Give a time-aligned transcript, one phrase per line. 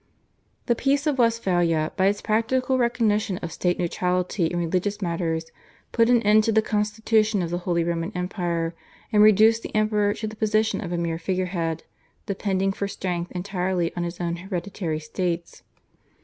[0.65, 5.51] The Peace of Westphalia by its practical recognition of state neutrality in religious matters
[5.91, 8.73] put an end to the constitution of the Holy Roman Empire,
[9.13, 11.83] and reduced the Emperor to the position of a mere figurehead,
[12.25, 15.61] depending for strength entirely on his own hereditary states.